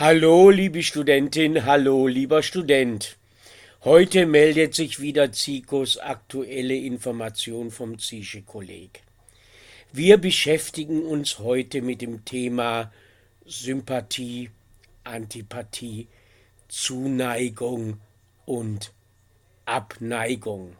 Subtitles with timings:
[0.00, 3.18] Hallo, liebe Studentin, hallo, lieber Student.
[3.84, 9.02] Heute meldet sich wieder Zikos aktuelle Information vom Zische Kolleg.
[9.92, 12.90] Wir beschäftigen uns heute mit dem Thema
[13.44, 14.48] Sympathie,
[15.04, 16.08] Antipathie,
[16.68, 18.00] Zuneigung
[18.46, 18.94] und
[19.66, 20.76] Abneigung.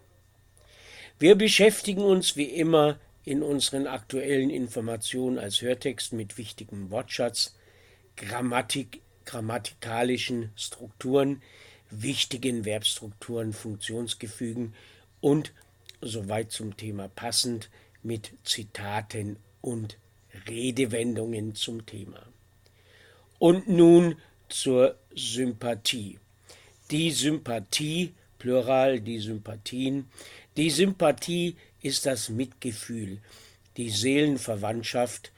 [1.19, 7.55] Wir beschäftigen uns wie immer in unseren aktuellen Informationen als Hörtext mit wichtigem Wortschatz,
[8.17, 11.41] Grammatik, grammatikalischen Strukturen,
[11.91, 14.75] wichtigen Verbstrukturen, Funktionsgefügen
[15.21, 15.53] und
[16.01, 17.71] soweit zum Thema passend
[18.03, 19.99] mit Zitaten und
[20.49, 22.27] Redewendungen zum Thema.
[23.39, 24.17] Und nun
[24.49, 26.19] zur Sympathie.
[26.91, 30.09] Die Sympathie, Plural, die Sympathien,
[30.57, 33.19] die Sympathie ist das Mitgefühl,
[33.77, 35.31] die Seelenverwandtschaft,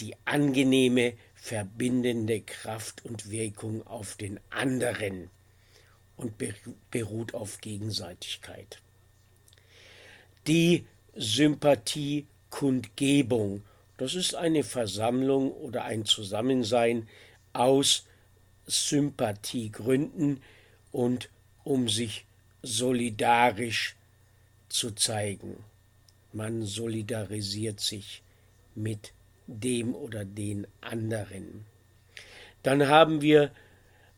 [0.00, 1.14] die angenehme,
[1.46, 5.30] verbindende Kraft und Wirkung auf den anderen
[6.16, 6.32] und
[6.90, 8.82] beruht auf Gegenseitigkeit.
[10.48, 13.62] Die Sympathiekundgebung,
[13.96, 17.08] das ist eine Versammlung oder ein Zusammensein
[17.52, 18.06] aus
[18.66, 20.42] Sympathiegründen
[20.90, 21.30] und
[21.62, 22.26] um sich
[22.62, 23.94] solidarisch
[24.68, 25.62] zu zeigen.
[26.32, 28.24] Man solidarisiert sich
[28.74, 29.12] mit
[29.46, 31.66] dem oder den anderen.
[32.62, 33.52] Dann haben wir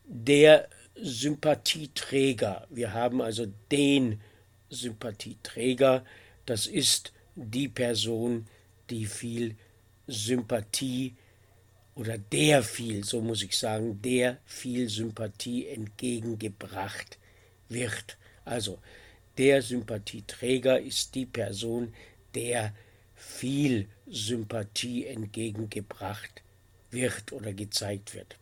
[0.05, 2.67] der Sympathieträger.
[2.69, 4.21] Wir haben also den
[4.69, 6.03] Sympathieträger.
[6.45, 8.47] Das ist die Person,
[8.89, 9.55] die viel
[10.07, 11.15] Sympathie
[11.95, 17.19] oder der viel, so muss ich sagen, der viel Sympathie entgegengebracht
[17.67, 18.17] wird.
[18.45, 18.79] Also
[19.37, 21.93] der Sympathieträger ist die Person,
[22.33, 22.73] der
[23.15, 26.41] viel Sympathie entgegengebracht
[26.91, 28.37] wird oder gezeigt wird.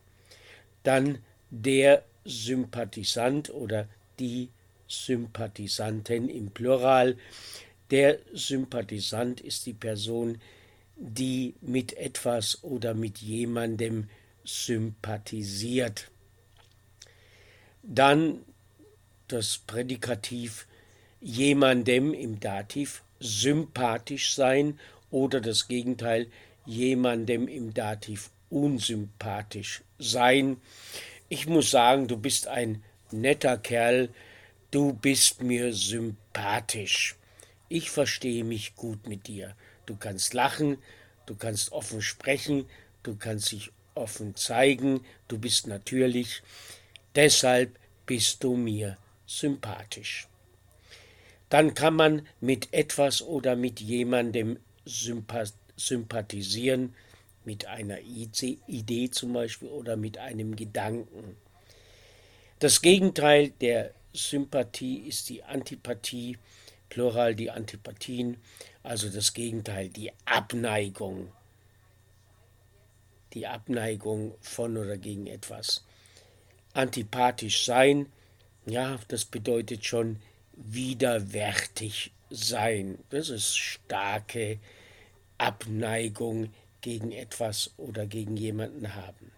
[0.82, 1.18] Dann
[1.50, 4.50] der Sympathisant oder die
[4.86, 7.16] Sympathisanten im Plural.
[7.90, 10.40] Der Sympathisant ist die Person,
[10.96, 14.08] die mit etwas oder mit jemandem
[14.44, 16.10] sympathisiert.
[17.82, 18.40] Dann
[19.28, 20.66] das Prädikativ
[21.20, 24.78] jemandem im Dativ sympathisch sein
[25.10, 26.28] oder das Gegenteil
[26.66, 30.58] jemandem im Dativ unsympathisch sein.
[31.28, 34.10] Ich muss sagen, du bist ein netter Kerl,
[34.70, 37.16] du bist mir sympathisch.
[37.68, 39.54] Ich verstehe mich gut mit dir.
[39.86, 40.78] Du kannst lachen,
[41.26, 42.66] du kannst offen sprechen,
[43.02, 46.42] du kannst dich offen zeigen, du bist natürlich.
[47.14, 48.96] Deshalb bist du mir
[49.26, 50.28] sympathisch
[51.48, 54.58] dann kann man mit etwas oder mit jemandem
[55.76, 56.94] sympathisieren,
[57.44, 61.36] mit einer Idee zum Beispiel oder mit einem Gedanken.
[62.58, 66.36] Das Gegenteil der Sympathie ist die Antipathie,
[66.90, 68.36] Plural die Antipathien,
[68.82, 71.32] also das Gegenteil, die Abneigung.
[73.32, 75.84] Die Abneigung von oder gegen etwas.
[76.74, 78.12] Antipathisch sein,
[78.66, 80.20] ja, das bedeutet schon
[80.52, 82.98] widerwärtig sein.
[83.08, 84.58] Das ist starke
[85.38, 89.32] Abneigung gegen etwas oder gegen jemanden haben.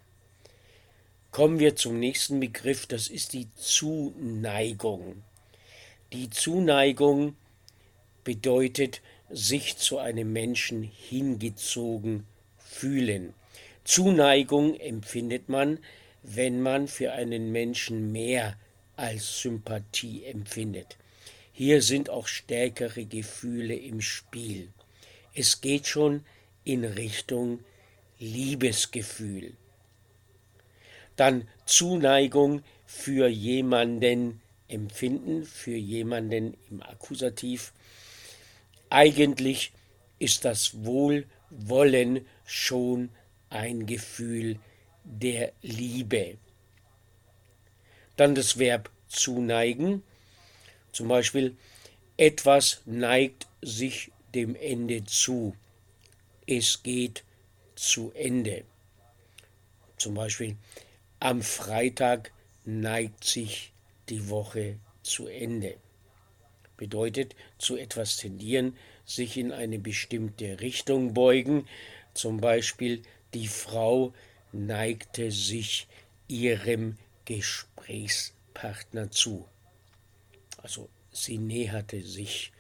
[1.31, 5.23] Kommen wir zum nächsten Begriff, das ist die Zuneigung.
[6.13, 7.37] Die Zuneigung
[8.25, 9.01] bedeutet
[9.31, 12.27] sich zu einem Menschen hingezogen
[12.59, 13.33] fühlen.
[13.85, 15.79] Zuneigung empfindet man,
[16.23, 18.57] wenn man für einen Menschen mehr
[18.97, 20.97] als Sympathie empfindet.
[21.53, 24.69] Hier sind auch stärkere Gefühle im Spiel.
[25.35, 26.25] Es geht schon
[26.65, 27.61] in Richtung
[28.19, 29.55] Liebesgefühl.
[31.17, 37.73] Dann Zuneigung für jemanden empfinden, für jemanden im Akkusativ.
[38.89, 39.73] Eigentlich
[40.19, 43.11] ist das Wohlwollen schon
[43.49, 44.59] ein Gefühl
[45.05, 46.37] der Liebe.
[48.17, 50.03] Dann das Verb zuneigen
[50.93, 51.57] zum Beispiel,
[52.17, 55.55] etwas neigt sich dem Ende zu.
[56.47, 57.25] Es geht
[57.75, 58.65] zu Ende.
[59.97, 60.57] Zum Beispiel,
[61.19, 62.33] am Freitag
[62.65, 63.73] neigt sich
[64.09, 65.77] die Woche zu Ende.
[66.77, 71.67] Bedeutet, zu etwas tendieren, sich in eine bestimmte Richtung beugen.
[72.15, 73.03] Zum Beispiel,
[73.35, 74.15] die Frau
[74.53, 75.87] neigte sich
[76.27, 79.47] ihrem Gesprächspartner zu.
[80.59, 82.53] Also sie näherte sich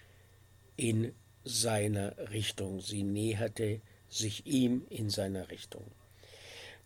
[0.76, 1.14] in
[1.50, 5.84] seiner Richtung, sie näherte sich ihm in seiner Richtung.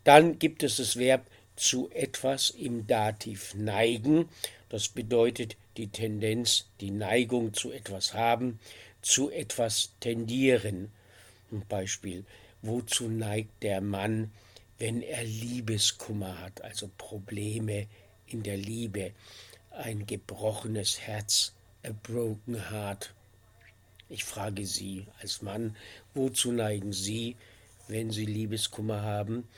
[0.04, 1.26] Dann gibt es das Verb
[1.56, 4.28] zu etwas im Dativ neigen,
[4.68, 8.58] das bedeutet die Tendenz, die Neigung zu etwas haben,
[9.02, 10.90] zu etwas tendieren.
[11.52, 12.24] Ein Beispiel,
[12.62, 14.32] wozu neigt der Mann,
[14.78, 17.86] wenn er Liebeskummer hat, also Probleme
[18.26, 19.12] in der Liebe,
[19.70, 21.52] ein gebrochenes Herz,
[21.84, 23.12] a broken heart.
[24.14, 25.74] Ich frage Sie als Mann,
[26.14, 27.34] wozu neigen Sie,
[27.88, 29.48] wenn Sie Liebeskummer haben?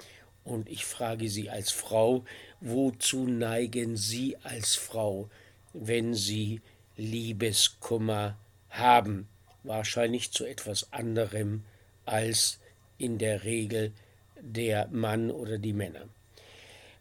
[0.44, 2.24] Und ich frage Sie als Frau,
[2.62, 5.28] wozu neigen Sie als Frau,
[5.74, 6.62] wenn Sie
[6.96, 8.38] Liebeskummer
[8.70, 9.28] haben?
[9.62, 11.62] Wahrscheinlich zu etwas anderem
[12.06, 12.58] als
[12.96, 13.92] in der Regel
[14.40, 16.08] der Mann oder die Männer.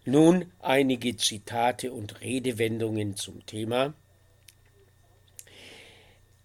[0.04, 3.94] Nun einige Zitate und Redewendungen zum Thema.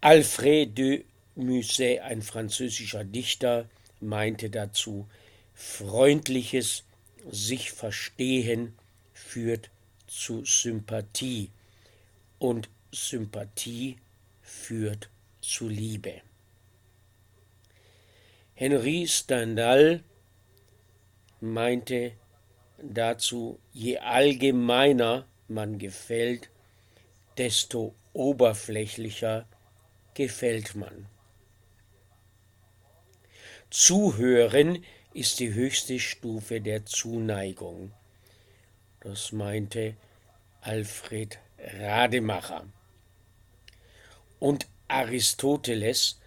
[0.03, 1.05] Alfred de
[1.35, 3.69] Musset, ein französischer Dichter,
[4.01, 5.07] meinte dazu,
[5.55, 6.85] freundliches
[7.31, 8.75] sich verstehen
[9.13, 9.71] führt
[10.07, 11.51] zu Sympathie
[12.39, 13.97] und Sympathie
[14.43, 15.11] führt
[15.43, 16.23] zu Liebe.
[18.55, 20.03] Henri Stendhal
[21.41, 22.13] meinte
[22.83, 26.49] dazu, je allgemeiner man gefällt,
[27.37, 29.47] desto oberflächlicher
[30.21, 31.07] gefällt man.
[33.71, 34.85] Zuhören
[35.15, 37.91] ist die höchste Stufe der Zuneigung.
[39.01, 39.97] Das meinte
[40.61, 42.67] Alfred Rademacher.
[44.39, 46.21] Und Aristoteles,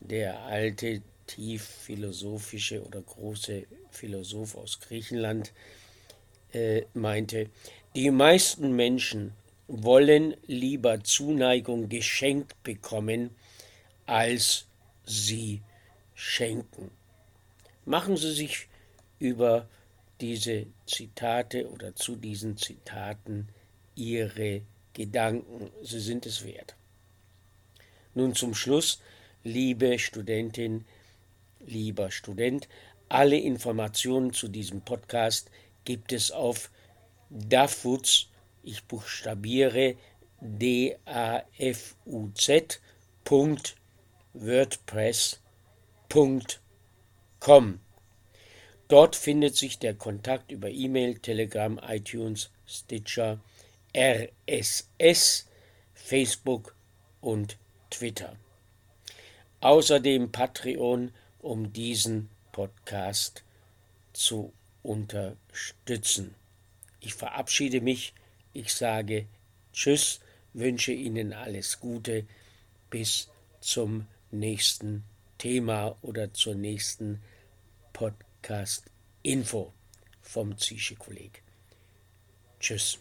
[0.00, 5.52] der alte tief philosophische oder große Philosoph aus Griechenland,
[6.52, 7.50] äh, meinte,
[7.94, 9.32] die meisten Menschen
[9.68, 13.30] wollen lieber Zuneigung geschenkt bekommen,
[14.06, 14.66] als
[15.04, 15.62] sie
[16.14, 16.90] schenken.
[17.84, 18.68] Machen Sie sich
[19.18, 19.68] über
[20.20, 23.48] diese Zitate oder zu diesen Zitaten
[23.94, 24.62] Ihre
[24.94, 25.70] Gedanken.
[25.82, 26.74] Sie sind es wert.
[28.14, 29.00] Nun zum Schluss,
[29.44, 30.84] liebe Studentin,
[31.66, 32.68] lieber Student,
[33.08, 35.50] alle Informationen zu diesem Podcast
[35.84, 36.70] gibt es auf
[37.30, 38.28] dafuz,
[38.68, 39.96] ich buchstabiere
[40.40, 40.80] D-A-F-U-Z,
[44.34, 45.38] .wordpress.com
[47.40, 47.80] com.
[48.88, 53.38] Dort findet sich der Kontakt über E-Mail, Telegram, iTunes, Stitcher,
[53.96, 55.46] RSS,
[55.94, 56.74] Facebook
[57.20, 57.58] und
[57.90, 58.36] Twitter.
[59.60, 63.44] Außerdem Patreon, um diesen Podcast
[64.12, 66.34] zu unterstützen.
[67.00, 68.14] Ich verabschiede mich,
[68.52, 69.26] ich sage
[69.72, 70.20] Tschüss,
[70.54, 72.26] wünsche Ihnen alles Gute,
[72.90, 73.28] bis
[73.60, 75.04] zum nächsten
[75.38, 77.22] Thema oder zur nächsten
[77.92, 79.72] Podcast-Info
[80.20, 81.42] vom Zische-Kolleg.
[82.60, 82.98] Tschüss.